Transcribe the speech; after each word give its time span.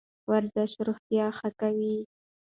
ورزش 0.29 0.71
روغتیا 0.87 1.25
ښه 1.37 1.49
کوي. 1.59 1.95